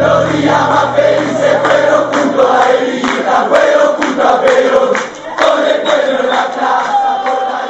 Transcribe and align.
Los 0.00 0.32
días 0.32 0.68
más 0.70 0.96
felices 0.96 1.58
fueron 1.62 2.10
junto 2.10 2.42
a 2.50 2.70
Elita, 2.70 3.46
fueron 3.50 3.88
junto 3.96 4.22
a 4.22 4.40
pueblo 4.40 6.20
en 6.20 6.26
la 6.26 6.44
plaza 6.46 7.20
por 7.22 7.40
la 7.50 7.60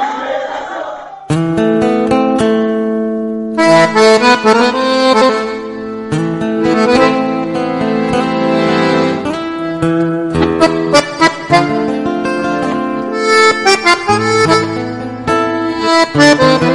liberación. 16.15 16.70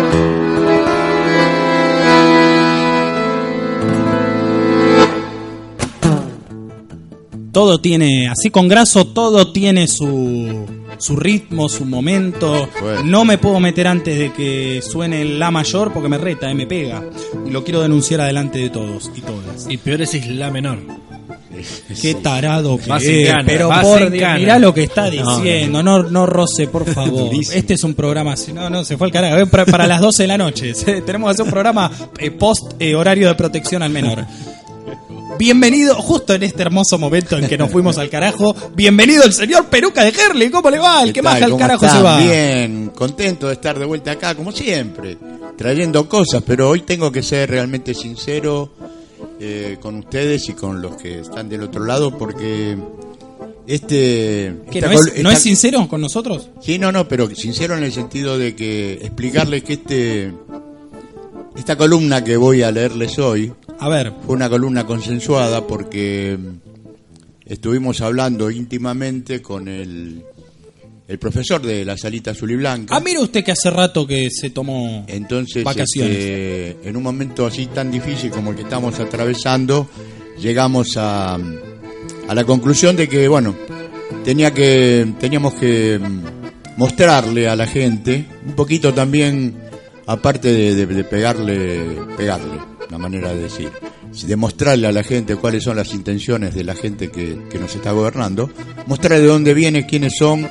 Todo 7.56 7.78
tiene, 7.78 8.28
así 8.28 8.50
con 8.50 8.68
graso, 8.68 9.06
todo 9.06 9.50
tiene 9.50 9.88
su, 9.88 10.66
su 10.98 11.16
ritmo, 11.16 11.70
su 11.70 11.86
momento. 11.86 12.68
No 13.06 13.24
me 13.24 13.38
puedo 13.38 13.58
meter 13.60 13.86
antes 13.86 14.18
de 14.18 14.30
que 14.30 14.82
suene 14.82 15.24
la 15.24 15.50
mayor 15.50 15.90
porque 15.90 16.10
me 16.10 16.18
reta, 16.18 16.50
eh, 16.50 16.54
me 16.54 16.66
pega. 16.66 17.02
Y 17.46 17.50
lo 17.50 17.64
quiero 17.64 17.80
denunciar 17.80 18.20
adelante 18.20 18.58
de 18.58 18.68
todos 18.68 19.10
y 19.16 19.22
todas. 19.22 19.68
Y 19.70 19.78
peor 19.78 20.02
es 20.02 20.10
si 20.10 20.18
es 20.18 20.28
la 20.28 20.50
menor. 20.50 20.80
Qué 22.02 22.12
tarado 22.16 22.76
que 22.76 22.90
Vas 22.90 23.02
es, 23.04 23.30
cana, 23.30 23.44
pero 23.46 23.70
por 23.70 24.10
Dios, 24.10 24.34
mirá 24.38 24.58
lo 24.58 24.74
que 24.74 24.82
está 24.82 25.10
No, 25.10 25.38
diciendo, 25.38 25.82
no, 25.82 26.02
no, 26.02 26.26
roce, 26.26 26.66
por 26.66 26.84
favor. 26.92 27.30
Este 27.54 27.72
es 27.72 27.84
un 27.84 27.94
programa, 27.94 28.34
así- 28.34 28.52
no, 28.52 28.68
no, 28.68 28.84
se 28.84 28.98
fue 28.98 29.06
al 29.06 29.12
carajo, 29.14 29.38
eh, 29.38 29.46
para, 29.46 29.64
para 29.64 29.86
las 29.86 30.02
12 30.02 30.24
de 30.24 30.26
la 30.26 30.36
noche. 30.36 30.74
Tenemos 31.06 31.28
que 31.28 31.30
hacer 31.32 31.44
un 31.46 31.50
programa 31.50 31.90
eh, 32.18 32.30
post 32.32 32.74
eh, 32.78 32.94
horario 32.94 33.28
de 33.28 33.34
protección 33.34 33.82
al 33.82 33.88
menor. 33.88 34.26
Bienvenido, 35.38 35.94
justo 35.96 36.32
en 36.34 36.44
este 36.44 36.62
hermoso 36.62 36.98
momento 36.98 37.36
en 37.36 37.46
que 37.46 37.58
nos 37.58 37.70
fuimos 37.70 37.98
al 37.98 38.08
carajo, 38.08 38.54
bienvenido 38.74 39.24
el 39.24 39.32
señor 39.34 39.66
Peruca 39.66 40.02
de 40.02 40.10
Herley, 40.10 40.48
¿cómo 40.50 40.70
le 40.70 40.78
va? 40.78 41.02
El 41.02 41.08
que 41.08 41.14
¿Qué 41.14 41.22
más 41.22 41.42
al 41.42 41.50
¿Cómo 41.50 41.58
carajo 41.58 41.86
se 41.86 42.00
va. 42.00 42.18
Bien, 42.18 42.90
contento 42.94 43.48
de 43.48 43.54
estar 43.54 43.78
de 43.78 43.84
vuelta 43.84 44.12
acá, 44.12 44.34
como 44.34 44.52
siempre, 44.52 45.18
trayendo 45.58 46.08
cosas, 46.08 46.42
pero 46.46 46.70
hoy 46.70 46.82
tengo 46.82 47.12
que 47.12 47.22
ser 47.22 47.50
realmente 47.50 47.92
sincero 47.92 48.70
eh, 49.38 49.76
con 49.80 49.96
ustedes 49.96 50.48
y 50.48 50.54
con 50.54 50.80
los 50.80 50.96
que 50.96 51.20
están 51.20 51.48
del 51.50 51.64
otro 51.64 51.84
lado, 51.84 52.16
porque 52.16 52.78
este... 53.66 54.54
¿Que 54.70 54.78
esta 54.78 54.90
no, 54.90 55.00
es, 55.00 55.22
¿No 55.22 55.30
es 55.30 55.38
sincero 55.40 55.86
con 55.88 56.00
nosotros? 56.00 56.48
Sí, 56.62 56.78
no, 56.78 56.92
no, 56.92 57.08
pero 57.08 57.28
sincero 57.34 57.76
en 57.76 57.82
el 57.82 57.92
sentido 57.92 58.38
de 58.38 58.54
que 58.54 58.94
explicarles 58.94 59.64
que 59.64 59.72
este 59.74 60.32
esta 61.56 61.76
columna 61.76 62.22
que 62.22 62.36
voy 62.36 62.62
a 62.62 62.70
leerles 62.70 63.18
hoy 63.18 63.52
A 63.78 63.88
ver, 63.88 64.12
fue 64.24 64.34
una 64.36 64.48
columna 64.48 64.84
consensuada 64.86 65.66
porque 65.66 66.38
estuvimos 67.44 68.00
hablando 68.00 68.50
íntimamente 68.50 69.40
con 69.42 69.68
el, 69.68 70.22
el 71.08 71.18
profesor 71.18 71.62
de 71.62 71.84
la 71.84 71.96
salita 71.96 72.32
azul 72.32 72.50
y 72.50 72.56
blanca. 72.56 72.94
ah, 72.96 73.00
mire 73.00 73.20
usted 73.20 73.44
que 73.44 73.52
hace 73.52 73.70
rato 73.70 74.06
que 74.06 74.28
se 74.30 74.50
tomó 74.50 75.04
Entonces, 75.08 75.64
vacaciones. 75.64 76.16
este, 76.16 76.88
en 76.88 76.96
un 76.96 77.02
momento 77.02 77.46
así 77.46 77.66
tan 77.66 77.90
difícil 77.90 78.30
como 78.30 78.50
el 78.50 78.56
que 78.56 78.62
estamos 78.62 78.98
atravesando, 78.98 79.88
llegamos 80.40 80.96
a, 80.96 81.34
a 81.34 82.34
la 82.34 82.44
conclusión 82.44 82.96
de 82.96 83.08
que, 83.08 83.28
bueno, 83.28 83.54
tenía 84.24 84.52
que, 84.52 85.06
teníamos 85.20 85.54
que 85.54 85.98
mm, 85.98 86.78
mostrarle 86.78 87.48
a 87.48 87.54
la 87.56 87.66
gente, 87.66 88.26
un 88.46 88.54
poquito 88.54 88.92
también, 88.92 89.54
aparte 90.06 90.48
de, 90.52 90.74
de- 90.74 90.86
de 90.86 91.04
pegarle, 91.04 91.98
pegarle, 92.16 92.58
la 92.90 92.98
manera 92.98 93.32
de 93.34 93.42
decir, 93.42 93.70
demostrarle 94.26 94.86
a 94.86 94.92
la 94.92 95.02
gente 95.02 95.36
cuáles 95.36 95.64
son 95.64 95.76
las 95.76 95.92
intenciones 95.92 96.54
de 96.54 96.64
la 96.64 96.74
gente 96.74 97.10
que, 97.10 97.38
que 97.50 97.58
nos 97.58 97.74
está 97.74 97.92
gobernando, 97.92 98.50
mostrarle 98.86 99.20
de 99.22 99.28
dónde 99.28 99.52
viene, 99.54 99.86
quiénes 99.86 100.14
son, 100.18 100.48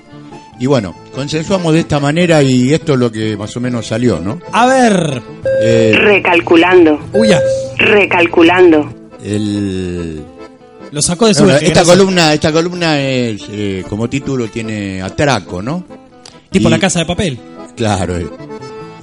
y 0.60 0.66
bueno, 0.68 0.96
consensuamos 1.14 1.74
de 1.74 1.80
esta 1.82 2.00
manera 2.00 2.42
y 2.44 2.74
esto 2.74 2.94
es 2.94 3.00
lo 3.00 3.12
que 3.12 3.36
más 3.38 3.56
o 3.58 3.60
menos 3.62 3.88
salió, 3.88 4.20
¿no? 4.20 4.40
A 4.52 4.66
ver, 4.68 5.22
Eh, 5.62 5.94
Recalculando, 5.98 7.00
uy, 7.14 7.30
ya, 7.30 7.40
recalculando. 7.78 8.94
el, 9.24 10.22
lo 10.92 11.02
sacó 11.02 11.28
de 11.28 11.34
su... 11.34 11.50
Esta 11.50 11.84
columna, 11.84 12.34
esta 12.34 12.52
columna 12.52 13.02
es, 13.02 13.42
eh, 13.50 13.84
como 13.90 14.10
título 14.10 14.48
tiene 14.48 15.02
atraco, 15.02 15.62
¿no? 15.62 15.84
Tipo 16.52 16.68
Y- 16.68 16.72
la 16.72 16.80
casa 16.80 17.00
de 17.00 17.06
papel. 17.06 17.40
Claro. 17.76 18.18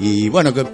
Y 0.02 0.28
bueno, 0.28 0.52
que 0.52 0.64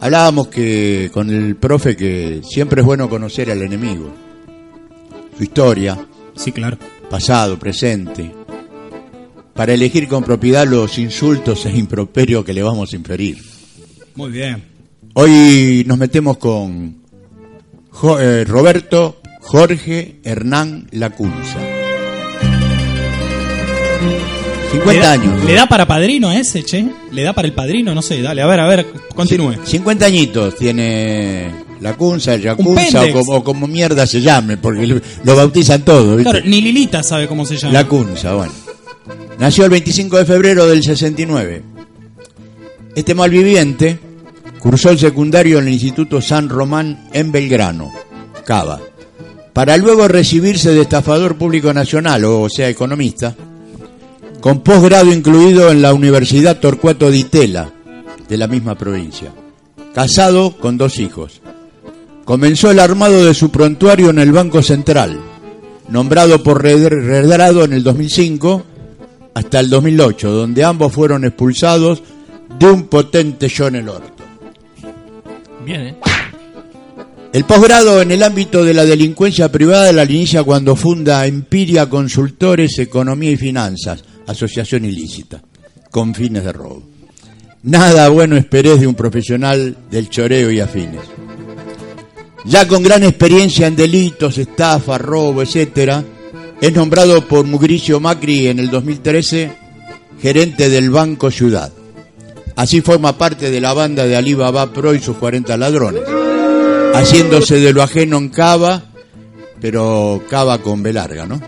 hablábamos 0.00 0.48
que 0.48 1.10
con 1.12 1.30
el 1.30 1.56
profe 1.56 1.96
que 1.96 2.40
siempre 2.42 2.80
es 2.80 2.86
bueno 2.86 3.08
conocer 3.08 3.50
al 3.50 3.62
enemigo, 3.62 4.10
su 5.36 5.42
historia, 5.44 5.98
Sí, 6.34 6.52
claro. 6.52 6.76
pasado, 7.08 7.58
presente, 7.58 8.30
para 9.54 9.72
elegir 9.72 10.08
con 10.08 10.22
propiedad 10.24 10.66
los 10.66 10.98
insultos 10.98 11.64
e 11.66 11.70
improperios 11.78 12.44
que 12.44 12.52
le 12.52 12.62
vamos 12.62 12.92
a 12.92 12.96
inferir. 12.96 13.38
Muy 14.16 14.30
bien. 14.32 14.64
Hoy 15.14 15.84
nos 15.86 15.96
metemos 15.98 16.36
con 16.38 16.96
Jo- 17.90 18.18
eh, 18.20 18.44
Roberto 18.44 19.20
Jorge 19.40 20.16
Hernán 20.24 20.88
Lacunza. 20.90 21.60
50 24.76 24.92
¿Le 24.92 24.98
da- 25.00 25.12
años. 25.12 25.44
¿Le 25.44 25.54
da 25.54 25.66
para 25.66 25.86
padrino 25.86 26.28
a 26.28 26.36
ese, 26.36 26.62
che? 26.62 26.86
¿Le 27.10 27.22
da 27.22 27.32
para 27.32 27.48
el 27.48 27.54
padrino? 27.54 27.94
No 27.94 28.02
sé, 28.02 28.20
dale, 28.20 28.42
a 28.42 28.46
ver, 28.46 28.60
a 28.60 28.66
ver, 28.68 28.86
continúe. 29.14 29.54
50 29.64 30.04
añitos 30.06 30.54
tiene 30.56 31.50
Lacunza, 31.80 32.34
el 32.34 32.42
Yacunza, 32.42 33.04
o 33.04 33.12
como, 33.12 33.32
o 33.36 33.44
como 33.44 33.66
mierda 33.66 34.06
se 34.06 34.20
llame, 34.20 34.56
porque 34.58 34.86
lo, 34.86 35.36
bautizan 35.36 35.82
todo, 35.82 36.16
¿viste? 36.16 36.30
Claro, 36.30 36.44
ni 36.46 36.60
Lilita 36.60 37.02
sabe 37.02 37.26
cómo 37.26 37.46
se 37.46 37.56
llama. 37.56 37.72
Lacunza, 37.72 38.34
bueno. 38.34 38.52
Nació 39.38 39.64
el 39.64 39.70
25 39.70 40.18
de 40.18 40.24
febrero 40.24 40.66
del 40.66 40.82
69. 40.82 41.62
Este 42.94 43.14
malviviente 43.14 43.98
cursó 44.58 44.90
el 44.90 44.98
secundario 44.98 45.58
en 45.58 45.68
el 45.68 45.74
Instituto 45.74 46.20
San 46.20 46.48
Román 46.48 47.08
en 47.12 47.32
Belgrano, 47.32 47.92
Cava, 48.44 48.80
para 49.52 49.76
luego 49.76 50.08
recibirse 50.08 50.72
de 50.72 50.82
estafador 50.82 51.36
público 51.36 51.72
nacional, 51.72 52.24
o 52.24 52.48
sea, 52.48 52.68
economista, 52.68 53.34
con 54.40 54.60
posgrado 54.60 55.12
incluido 55.12 55.70
en 55.70 55.82
la 55.82 55.92
Universidad 55.94 56.58
Torcuato 56.60 57.10
Di 57.10 57.24
Tella, 57.24 57.70
de 58.28 58.36
la 58.36 58.46
misma 58.46 58.74
provincia. 58.76 59.32
Casado 59.94 60.56
con 60.58 60.76
dos 60.76 60.98
hijos. 60.98 61.40
Comenzó 62.24 62.70
el 62.70 62.80
armado 62.80 63.24
de 63.24 63.34
su 63.34 63.50
prontuario 63.50 64.10
en 64.10 64.18
el 64.18 64.32
Banco 64.32 64.62
Central, 64.62 65.18
nombrado 65.88 66.42
por 66.42 66.62
Red- 66.62 66.88
Redrado 66.88 67.64
en 67.64 67.72
el 67.72 67.82
2005 67.82 68.64
hasta 69.34 69.60
el 69.60 69.70
2008, 69.70 70.30
donde 70.30 70.64
ambos 70.64 70.92
fueron 70.92 71.24
expulsados 71.24 72.02
de 72.58 72.66
un 72.66 72.84
potente 72.84 73.48
yo 73.48 73.68
en 73.68 73.76
el 73.76 73.88
orto. 73.88 74.24
Bien, 75.64 75.80
¿eh? 75.82 75.96
El 77.32 77.44
posgrado 77.44 78.00
en 78.00 78.10
el 78.12 78.22
ámbito 78.22 78.64
de 78.64 78.72
la 78.72 78.84
delincuencia 78.86 79.52
privada 79.52 79.92
la 79.92 80.04
inicia 80.04 80.42
cuando 80.42 80.74
funda 80.74 81.26
Empiria 81.26 81.88
Consultores, 81.88 82.78
Economía 82.78 83.32
y 83.32 83.36
Finanzas, 83.36 84.02
asociación 84.26 84.84
ilícita, 84.84 85.42
con 85.90 86.14
fines 86.14 86.44
de 86.44 86.52
robo. 86.52 86.82
Nada 87.62 88.08
bueno 88.08 88.36
esperé 88.36 88.76
de 88.76 88.86
un 88.86 88.94
profesional 88.94 89.76
del 89.90 90.08
choreo 90.08 90.50
y 90.50 90.60
afines. 90.60 91.02
Ya 92.44 92.68
con 92.68 92.82
gran 92.82 93.02
experiencia 93.02 93.66
en 93.66 93.74
delitos, 93.74 94.38
estafa, 94.38 94.98
robo, 94.98 95.42
etcétera, 95.42 96.04
es 96.60 96.72
nombrado 96.72 97.26
por 97.26 97.44
Mugricio 97.44 97.98
Macri 97.98 98.46
en 98.46 98.60
el 98.60 98.70
2013 98.70 99.50
gerente 100.20 100.68
del 100.68 100.90
Banco 100.90 101.30
Ciudad. 101.30 101.72
Así 102.54 102.80
forma 102.80 103.18
parte 103.18 103.50
de 103.50 103.60
la 103.60 103.74
banda 103.74 104.06
de 104.06 104.16
Alibaba 104.16 104.72
Pro 104.72 104.94
y 104.94 105.00
sus 105.00 105.16
40 105.16 105.56
ladrones 105.56 106.02
haciéndose 106.96 107.60
de 107.60 107.72
lo 107.72 107.82
ajeno 107.82 108.16
en 108.16 108.30
Cava, 108.30 108.82
pero 109.60 110.22
Cava 110.28 110.58
con 110.58 110.82
B 110.82 110.92
¿no? 110.92 111.40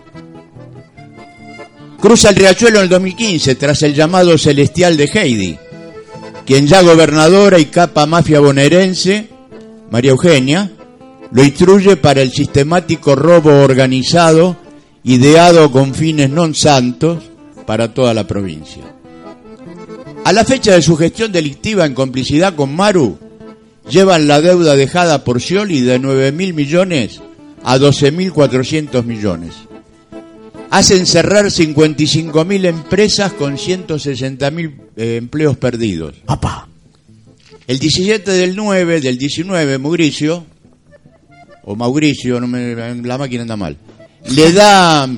Cruza 2.00 2.30
el 2.30 2.36
riachuelo 2.36 2.78
en 2.78 2.84
el 2.84 2.88
2015 2.88 3.54
tras 3.56 3.82
el 3.82 3.92
llamado 3.92 4.38
celestial 4.38 4.96
de 4.96 5.10
Heidi, 5.12 5.58
quien 6.46 6.66
ya 6.66 6.80
gobernadora 6.82 7.58
y 7.58 7.66
capa 7.66 8.06
mafia 8.06 8.38
bonaerense, 8.38 9.28
María 9.90 10.12
Eugenia, 10.12 10.70
lo 11.32 11.42
instruye 11.42 11.96
para 11.96 12.22
el 12.22 12.30
sistemático 12.30 13.16
robo 13.16 13.62
organizado, 13.62 14.56
ideado 15.02 15.70
con 15.72 15.94
fines 15.94 16.30
non 16.30 16.54
santos 16.54 17.24
para 17.66 17.92
toda 17.92 18.14
la 18.14 18.24
provincia. 18.24 18.84
A 20.24 20.32
la 20.32 20.44
fecha 20.44 20.72
de 20.72 20.82
su 20.82 20.96
gestión 20.96 21.32
delictiva 21.32 21.84
en 21.84 21.94
complicidad 21.94 22.54
con 22.54 22.74
Maru, 22.74 23.18
llevan 23.88 24.28
la 24.28 24.40
deuda 24.40 24.76
dejada 24.76 25.24
por 25.24 25.40
Scioli 25.40 25.80
de 25.80 25.98
9 25.98 26.32
mil 26.32 26.54
millones 26.54 27.20
a 27.64 27.76
12.400 27.76 29.04
millones. 29.04 29.67
Hacen 30.70 31.06
cerrar 31.06 31.46
55.000 31.46 32.66
empresas 32.66 33.32
con 33.32 33.56
160.000 33.56 34.74
eh, 34.96 35.16
empleos 35.16 35.56
perdidos. 35.56 36.14
El 37.66 37.78
17 37.78 38.30
del 38.30 38.54
9, 38.54 39.00
del 39.00 39.16
19, 39.18 39.78
Mauricio, 39.78 40.44
o 41.64 41.74
Mauricio, 41.74 42.40
no 42.40 42.46
me- 42.46 42.74
la 43.02 43.18
máquina 43.18 43.42
anda 43.42 43.56
mal, 43.56 43.76
le 44.34 44.52
da 44.54 45.08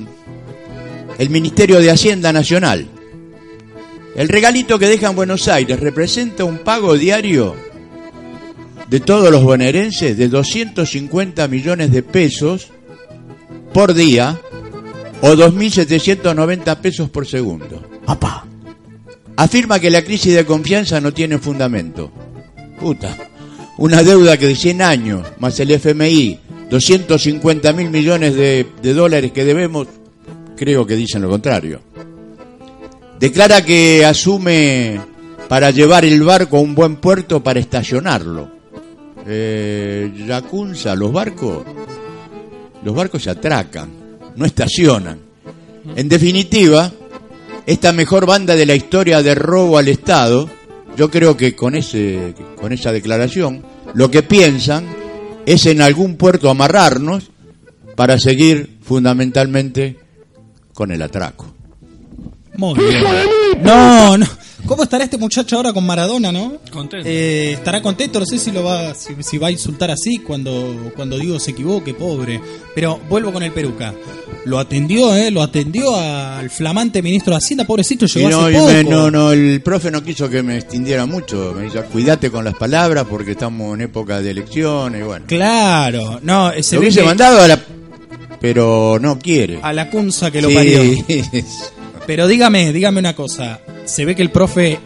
el 1.17 1.29
Ministerio 1.29 1.79
de 1.79 1.91
Hacienda 1.91 2.31
Nacional. 2.33 2.87
El 4.15 4.27
regalito 4.29 4.77
que 4.79 4.87
deja 4.87 5.09
en 5.09 5.15
Buenos 5.15 5.47
Aires 5.47 5.79
representa 5.79 6.43
un 6.43 6.57
pago 6.59 6.97
diario 6.97 7.55
de 8.89 8.99
todos 8.99 9.31
los 9.31 9.43
bonaerenses 9.43 10.17
de 10.17 10.27
250 10.27 11.47
millones 11.47 11.91
de 11.91 12.03
pesos 12.03 12.67
por 13.73 13.93
día 13.93 14.37
o 15.21 15.33
2.790 15.33 16.77
pesos 16.77 17.09
por 17.09 17.27
segundo. 17.27 17.81
Afirma 19.37 19.79
que 19.79 19.89
la 19.89 20.03
crisis 20.03 20.35
de 20.35 20.45
confianza 20.45 20.99
no 21.01 21.13
tiene 21.13 21.37
fundamento. 21.37 22.11
Puta, 22.79 23.15
una 23.77 24.03
deuda 24.03 24.37
que 24.37 24.47
de 24.47 24.55
100 24.55 24.81
años, 24.81 25.27
más 25.39 25.59
el 25.59 25.71
FMI, 25.71 26.39
250 26.69 27.73
mil 27.73 27.89
millones 27.89 28.35
de, 28.35 28.67
de 28.81 28.93
dólares 28.93 29.31
que 29.31 29.43
debemos, 29.43 29.87
creo 30.55 30.85
que 30.85 30.95
dicen 30.95 31.21
lo 31.21 31.29
contrario. 31.29 31.81
Declara 33.19 33.63
que 33.63 34.05
asume 34.05 34.99
para 35.47 35.69
llevar 35.71 36.05
el 36.05 36.23
barco 36.23 36.57
a 36.57 36.61
un 36.61 36.73
buen 36.73 36.95
puerto 36.95 37.43
para 37.43 37.59
estacionarlo. 37.59 38.49
Eh, 39.27 40.11
Yacunza, 40.27 40.95
los 40.95 41.11
barcos, 41.11 41.63
los 42.83 42.95
barcos 42.95 43.23
se 43.23 43.29
atracan, 43.29 43.89
no 44.35 44.45
estacionan. 44.45 45.19
En 45.95 46.09
definitiva, 46.09 46.91
esta 47.65 47.91
mejor 47.91 48.25
banda 48.25 48.55
de 48.55 48.65
la 48.65 48.75
historia 48.75 49.21
de 49.21 49.35
robo 49.35 49.77
al 49.77 49.87
Estado, 49.87 50.49
yo 50.97 51.09
creo 51.09 51.37
que 51.37 51.55
con 51.55 51.75
ese, 51.75 52.33
con 52.55 52.71
esa 52.73 52.91
declaración, 52.91 53.63
lo 53.93 54.11
que 54.11 54.23
piensan 54.23 54.85
es 55.45 55.65
en 55.65 55.81
algún 55.81 56.17
puerto 56.17 56.49
amarrarnos 56.49 57.31
para 57.95 58.17
seguir 58.17 58.77
fundamentalmente 58.81 59.97
con 60.73 60.91
el 60.91 61.01
atraco. 61.01 61.53
Muy 62.57 62.77
bien. 62.79 63.03
No, 63.61 64.17
no. 64.17 64.25
¿Cómo 64.65 64.83
estará 64.83 65.03
este 65.03 65.17
muchacho 65.17 65.57
ahora 65.57 65.73
con 65.73 65.85
Maradona, 65.85 66.31
no? 66.31 66.53
Contento. 66.71 67.07
Eh, 67.07 67.53
estará 67.53 67.81
contento, 67.81 68.19
no 68.19 68.25
sé 68.25 68.37
si 68.37 68.51
lo 68.51 68.63
va, 68.63 68.93
si, 68.93 69.13
si 69.21 69.37
va 69.37 69.47
a 69.47 69.51
insultar 69.51 69.91
así 69.91 70.19
cuando, 70.19 70.91
cuando 70.95 71.17
digo 71.17 71.39
se 71.39 71.51
equivoque, 71.51 71.93
pobre. 71.93 72.39
Pero 72.73 72.99
vuelvo 73.09 73.33
con 73.33 73.43
el 73.43 73.51
peruca. 73.51 73.93
Lo 74.45 74.59
atendió, 74.59 75.13
eh, 75.15 75.29
lo 75.29 75.41
atendió 75.41 75.95
al 75.95 76.49
flamante 76.49 77.01
ministro 77.01 77.33
de 77.33 77.37
Hacienda, 77.39 77.65
pobrecito, 77.65 78.05
llegó 78.05 78.29
no, 78.29 78.39
hace 78.41 78.51
y 78.51 78.55
poco. 78.55 78.67
me- 78.71 78.83
no, 78.85 79.11
no, 79.11 79.31
el 79.33 79.61
profe 79.61 79.91
no 79.91 80.03
quiso 80.03 80.29
que 80.29 80.41
me 80.41 80.57
extendiera 80.57 81.05
mucho. 81.05 81.53
Me 81.55 81.63
dijo, 81.63 81.83
cuídate 81.91 82.31
con 82.31 82.45
las 82.45 82.55
palabras 82.55 83.05
porque 83.09 83.31
estamos 83.31 83.75
en 83.75 83.81
época 83.81 84.21
de 84.21 84.31
elecciones. 84.31 85.05
Bueno, 85.05 85.25
Claro, 85.27 86.19
no, 86.23 86.51
se 86.61 86.75
lo 86.75 86.81
hubiese 86.81 87.01
que 87.01 87.05
mandado 87.05 87.41
a 87.41 87.47
la. 87.47 87.59
Pero 88.39 88.97
no 89.01 89.19
quiere. 89.19 89.59
a 89.61 89.73
la 89.73 89.89
cunza 89.89 90.31
que 90.31 90.41
lo 90.41 90.49
Sí. 90.49 90.55
parió. 90.55 90.81
Pero 92.07 92.27
dígame, 92.27 92.73
dígame 92.73 92.99
una 92.99 93.15
cosa. 93.15 93.59
Se 93.85 94.05
ve 94.05 94.15
que 94.15 94.21
el 94.21 94.31
profe 94.31 94.79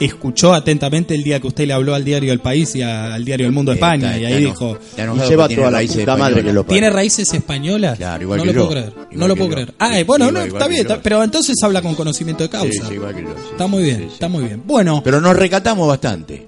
escuchó 0.00 0.52
atentamente 0.52 1.14
el 1.14 1.22
día 1.22 1.38
que 1.38 1.46
usted 1.46 1.66
le 1.66 1.72
habló 1.74 1.94
al 1.94 2.04
diario 2.04 2.32
El 2.32 2.40
País 2.40 2.74
y 2.74 2.82
a- 2.82 3.14
al 3.14 3.24
diario 3.24 3.46
El 3.46 3.52
Mundo 3.52 3.70
de 3.70 3.76
Está- 3.76 3.94
España 3.94 4.12
y 4.18 4.24
está 4.24 4.26
ahí 4.36 4.42
eno- 4.42 4.48
dijo, 4.50 4.78
Y 4.96 5.28
lleva 5.28 5.48
toda 5.48 5.70
la 5.70 5.78
raíces 5.78 5.96
puta 5.98 6.16
madre 6.16 6.42
que 6.42 6.52
lo 6.52 6.64
¿tiene 6.64 6.90
raíces 6.90 7.32
españolas? 7.32 7.98
Claro, 7.98 8.22
igual 8.22 8.38
no 8.38 8.44
que 8.44 8.46
lo 8.48 8.52
yo. 8.54 8.66
puedo 8.68 8.70
creer. 8.80 8.92
Igual 8.96 9.08
no 9.18 9.28
lo 9.28 9.36
puedo 9.36 9.48
yo. 9.50 9.54
creer. 9.54 9.74
Ah, 9.78 9.94
Sí, 9.96 10.02
bueno, 10.02 10.24
igual- 10.24 10.34
no, 10.42 10.46
igual 10.46 10.62
está 10.62 10.68
bien, 10.68 10.80
está- 10.82 11.02
pero 11.02 11.22
entonces 11.22 11.56
habla 11.62 11.82
con 11.82 11.94
conocimiento 11.94 12.42
de 12.42 12.50
causa. 12.50 12.72
Sí, 12.72 12.80
sí, 12.88 12.94
igual 12.94 13.14
que 13.14 13.22
yo, 13.22 13.28
sí. 13.28 13.48
Está 13.52 13.66
muy 13.68 13.82
bien, 13.84 13.96
Sí, 13.98 14.02
sí. 14.04 14.10
está 14.14 14.28
muy 14.28 14.44
bien. 14.44 14.62
Bueno, 14.66 15.02
Pero 15.04 15.20
nos 15.20 15.36
recatamos 15.36 15.86
bastante. 15.86 16.46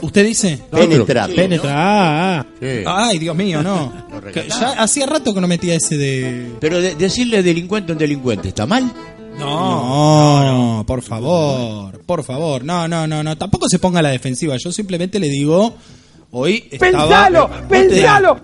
¿usted 0.00 0.24
dice? 0.24 0.58
Penetra, 0.70 1.26
Sí, 1.26 1.34
penetra. 1.34 1.70
Ah, 1.74 2.38
ah. 2.40 2.46
Sí. 2.58 2.66
Ay, 2.86 3.18
Dios 3.18 3.36
mío, 3.36 3.62
no. 3.62 3.92
Ya 4.34 4.70
hacía 4.82 5.04
rato 5.04 5.34
que 5.34 5.40
no 5.42 5.46
metía 5.46 5.74
ese 5.74 5.98
de... 5.98 6.52
Pero 6.58 6.80
de- 6.80 6.94
decirle 6.94 7.42
delincuente 7.42 7.92
a 7.92 7.94
un 7.94 7.98
delincuente, 7.98 8.48
¿está 8.48 8.64
mal? 8.64 8.90
No, 9.38 10.44
no, 10.78 10.86
por 10.86 11.02
favor, 11.02 12.00
por 12.04 12.24
favor. 12.24 12.64
No, 12.64 12.88
no, 12.88 13.06
no, 13.06 13.22
no. 13.22 13.36
Tampoco 13.36 13.68
se 13.68 13.78
ponga 13.78 13.98
a 14.00 14.02
la 14.02 14.10
defensiva. 14.10 14.56
Yo 14.56 14.72
simplemente 14.72 15.18
le 15.18 15.28
digo, 15.28 15.74
hoy 16.30 16.64
estaba... 16.70 17.02
¡Pensalo! 17.04 17.48
¿Vos 17.48 17.68
te- 17.68 17.88
¡Pensalo! 17.88 18.40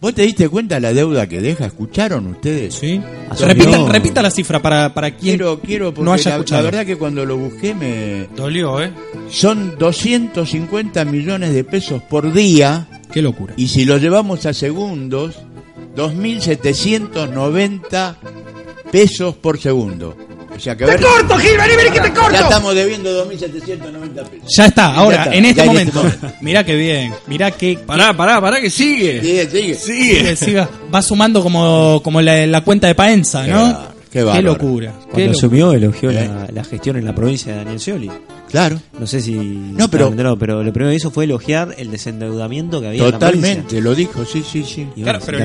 ¿Vos 0.00 0.12
te 0.14 0.22
diste 0.22 0.48
cuenta 0.50 0.74
de 0.74 0.82
la 0.82 0.92
deuda 0.92 1.26
que 1.26 1.40
deja? 1.40 1.64
¿Escucharon 1.66 2.26
ustedes? 2.26 2.74
Sí. 2.74 3.00
Asumió. 3.30 3.54
Repita, 3.54 3.88
repita 3.90 4.20
la 4.22 4.30
cifra 4.30 4.60
para, 4.60 4.92
para 4.92 5.12
quien 5.12 5.38
Quiero, 5.38 5.60
quiero, 5.60 5.94
porque 5.94 6.04
no 6.04 6.12
haya 6.12 6.30
la, 6.30 6.36
escuchado. 6.36 6.60
la 6.60 6.64
verdad 6.70 6.84
que 6.84 6.96
cuando 6.96 7.24
lo 7.24 7.38
busqué 7.38 7.74
me... 7.74 8.26
Dolió, 8.36 8.82
¿eh? 8.82 8.92
Son 9.30 9.78
250 9.78 11.06
millones 11.06 11.54
de 11.54 11.64
pesos 11.64 12.02
por 12.02 12.30
día 12.34 12.86
Qué 13.10 13.22
locura. 13.22 13.54
y 13.56 13.68
si 13.68 13.86
lo 13.86 13.96
llevamos 13.96 14.44
a 14.44 14.52
segundos, 14.52 15.36
2.790 15.96 18.14
pesos 18.92 19.34
por 19.36 19.58
segundo. 19.58 20.14
O 20.56 20.60
sea 20.60 20.76
que 20.76 20.84
a 20.84 20.86
ver, 20.86 21.00
¡Corto, 21.00 21.36
Gil! 21.36 21.56
¡Vení, 21.58 21.76
vení, 21.76 21.90
que 21.90 22.00
te 22.00 22.12
corto! 22.12 22.32
ya 22.32 22.40
estamos 22.40 22.74
debiendo 22.74 23.26
2.790 23.28 24.14
pesos. 24.28 24.54
Ya 24.56 24.66
está, 24.66 24.94
ahora, 24.94 25.24
está, 25.24 25.34
en 25.34 25.44
este 25.44 25.56
ya 25.56 25.62
en 25.62 25.68
momento. 25.68 26.06
este 26.06 26.18
momento. 26.18 26.38
Mirá 26.42 26.64
qué 26.64 26.74
bien, 26.76 27.14
mirá 27.26 27.50
qué... 27.50 27.78
Pará, 27.84 28.14
pará, 28.16 28.40
pará, 28.40 28.60
que 28.60 28.70
sigue. 28.70 29.20
Sigue, 29.20 29.50
sigue. 29.50 29.74
Sigue, 29.74 30.36
siga. 30.36 30.68
Va 30.94 31.02
sumando 31.02 31.42
como, 31.42 32.00
como 32.02 32.20
la, 32.20 32.46
la 32.46 32.60
cuenta 32.60 32.86
de 32.86 32.94
Paenza, 32.94 33.46
¿no? 33.46 33.93
Qué 34.14 34.24
qué 34.32 34.42
locura. 34.42 34.92
Qué 34.92 34.96
Cuando 35.10 35.18
locura. 35.18 35.30
asumió, 35.32 35.72
elogió 35.72 36.10
Eh. 36.10 36.14
la, 36.14 36.48
la 36.52 36.64
gestión 36.64 36.96
en 36.96 37.04
la 37.04 37.14
provincia 37.14 37.52
de 37.52 37.58
Daniel 37.58 37.80
Scioli. 37.80 38.10
Claro, 38.50 38.80
No 39.00 39.06
sé 39.08 39.20
si. 39.20 39.34
No, 39.34 39.90
pero- 39.90 40.14
pero 40.38 40.62
lo 40.62 40.72
primero 40.72 40.90
que 40.90 40.94
hizo 40.96 41.10
fue 41.10 41.24
elogiar 41.24 41.74
el 41.76 41.90
desendeudamiento 41.90 42.80
que 42.80 42.86
había 42.86 43.04
en 43.04 43.10
la 43.10 43.18
provincia. 43.18 43.50
totalmente, 43.56 43.80
lo 43.80 43.94
dijo, 43.96 44.24
sí, 44.24 44.44
sí, 44.48 44.62
sí. 44.62 44.86
Y 44.94 45.02
Claro, 45.02 45.18
pero 45.26 45.44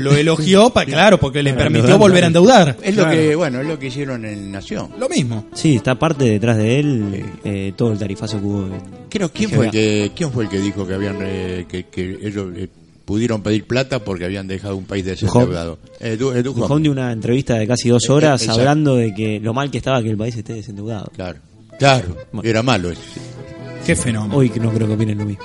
lo, 0.00 0.14
elogió, 0.16 0.70
pa- 0.70 0.86
claro, 0.86 1.18
porque 1.20 1.42
le 1.42 1.52
permitió 1.52 1.98
volver 1.98 2.24
a 2.24 2.26
endeudar. 2.28 2.76
Es 2.82 2.96
lo 2.96 3.10
que, 3.10 3.34
bueno, 3.36 3.60
es 3.60 3.66
lo 3.66 3.78
que 3.78 3.88
hicieron 3.88 4.24
en 4.24 4.50
Nación. 4.50 4.88
Lo 4.98 5.08
mismo. 5.10 5.44
Sí, 5.52 5.76
está 5.76 5.90
aparte 5.92 6.24
detrás 6.24 6.56
de 6.56 6.80
él 6.80 7.24
eh, 7.44 7.72
todo 7.76 7.92
el 7.92 7.98
tarifazo 7.98 8.38
que 8.40 8.46
hubo. 8.46 8.62
en- 8.66 9.00
Creo, 9.10 9.30
¿quién 9.30 9.50
en 9.50 9.56
fue 9.56 9.66
el 9.66 9.72
que, 9.72 10.12
quién 10.16 10.32
fue 10.32 10.44
el 10.44 10.50
que 10.50 10.60
dijo 10.60 10.86
que 10.86 10.94
habían, 10.94 11.16
eh, 11.20 11.66
que, 11.68 11.86
que 11.88 12.18
ellos 12.22 12.46
eh, 12.56 12.68
pudieron 13.04 13.42
pedir 13.42 13.64
plata 13.64 13.98
porque 14.04 14.24
habían 14.24 14.46
dejado 14.46 14.76
un 14.76 14.84
país 14.84 15.04
desendeudado? 15.04 15.78
Eh, 16.00 16.16
Du- 16.16 16.32
eh. 16.32 16.42
Dujón 16.42 16.82
de 16.82 16.90
una 16.90 17.12
entrevista 17.12 17.54
de 17.56 17.66
casi 17.66 17.88
dos 17.88 18.04
Eh, 18.04 18.06
eh, 18.08 18.12
horas 18.12 18.40
exacto. 18.42 18.60
hablando 18.60 18.96
de 18.96 19.14
que 19.14 19.40
lo 19.40 19.52
mal 19.54 19.70
que 19.70 19.78
estaba 19.78 20.02
que 20.02 20.10
el 20.10 20.16
país 20.16 20.36
esté 20.36 20.54
desendeudado. 20.54 21.10
Claro, 21.14 21.38
claro, 21.78 22.16
Bueno. 22.32 22.48
era 22.48 22.62
malo 22.62 22.90
eso. 22.90 23.00
Qué 23.84 23.96
fenómeno. 23.96 24.36
Hoy 24.36 24.50
que 24.50 24.60
no 24.60 24.70
creo 24.72 24.86
que 24.86 24.94
opinen 24.94 25.18
lo 25.18 25.24
mismo. 25.24 25.44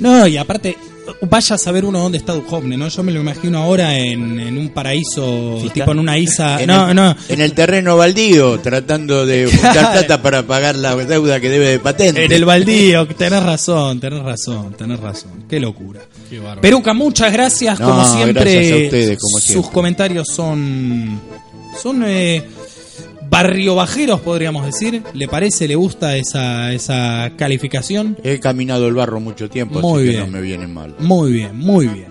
No, 0.00 0.26
y 0.26 0.36
aparte, 0.36 0.76
vaya 1.22 1.54
a 1.54 1.58
saber 1.58 1.84
uno 1.84 1.98
dónde 2.00 2.18
está 2.18 2.32
Duhovne, 2.34 2.76
¿no? 2.76 2.88
Yo 2.88 3.02
me 3.02 3.12
lo 3.12 3.20
imagino 3.20 3.58
ahora 3.58 3.96
en, 3.96 4.38
en 4.40 4.58
un 4.58 4.68
paraíso, 4.70 5.54
Fiscal. 5.56 5.72
tipo 5.72 5.92
en 5.92 5.98
una 5.98 6.18
isla. 6.18 6.60
En 6.60 6.66
No, 6.68 6.88
el, 6.90 6.96
no. 6.96 7.16
En 7.28 7.40
el 7.40 7.52
terreno 7.52 7.96
baldío, 7.96 8.58
tratando 8.60 9.24
de 9.26 9.44
Claro. 9.60 9.92
plata 9.92 10.22
para 10.22 10.42
pagar 10.42 10.76
la 10.76 10.94
deuda 10.96 11.40
que 11.40 11.48
debe 11.50 11.68
de 11.68 11.78
patente. 11.78 12.24
En 12.24 12.32
el 12.32 12.44
baldío, 12.44 13.06
tenés 13.08 13.42
razón, 13.42 14.00
tenés 14.00 14.22
razón, 14.22 14.74
tenés 14.74 15.00
razón. 15.00 15.44
Qué 15.48 15.60
locura. 15.60 16.00
Qué 16.28 16.38
bárbaro. 16.38 16.60
Peruca, 16.60 16.94
muchas 16.94 17.32
gracias. 17.32 17.78
No, 17.80 17.90
como 17.90 18.04
siempre, 18.04 18.32
gracias 18.54 18.72
a 18.72 18.84
ustedes, 18.84 19.18
como 19.18 19.38
sus 19.38 19.44
siempre. 19.46 19.72
comentarios 19.72 20.28
son. 20.28 21.20
son 21.82 22.02
eh, 22.06 22.44
barrio 23.30 23.74
bajeros, 23.76 24.20
podríamos 24.20 24.66
decir. 24.66 25.02
¿Le 25.14 25.28
parece? 25.28 25.68
¿Le 25.68 25.76
gusta 25.76 26.16
esa, 26.16 26.72
esa 26.72 27.30
calificación? 27.36 28.18
He 28.24 28.40
caminado 28.40 28.88
el 28.88 28.94
barro 28.94 29.20
mucho 29.20 29.48
tiempo, 29.48 29.80
Muy 29.80 30.00
así 30.02 30.08
bien. 30.10 30.20
que 30.24 30.26
no 30.26 30.32
me 30.36 30.40
viene 30.42 30.66
mal. 30.66 30.94
Muy 30.98 31.32
bien, 31.32 31.56
muy 31.56 31.86
bien. 31.86 32.09